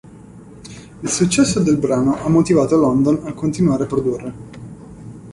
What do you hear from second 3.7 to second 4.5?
a produrre.